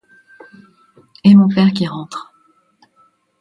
[1.23, 2.33] Et mon père qui rentre.